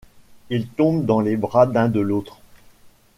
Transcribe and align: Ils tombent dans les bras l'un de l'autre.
Ils 0.49 0.67
tombent 0.67 1.05
dans 1.05 1.19
les 1.19 1.37
bras 1.37 1.67
l'un 1.67 1.87
de 1.87 1.99
l'autre. 1.99 2.39